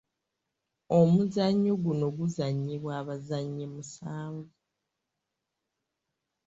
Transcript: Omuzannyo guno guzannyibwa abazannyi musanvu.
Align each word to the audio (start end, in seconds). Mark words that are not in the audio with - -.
Omuzannyo 0.99 1.73
guno 1.83 2.07
guzannyibwa 2.17 2.91
abazannyi 3.01 3.65
musanvu. 3.73 4.53